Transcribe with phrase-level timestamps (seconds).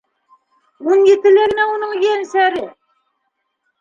[0.93, 2.67] Ун етелә генә уның ейәнсәре!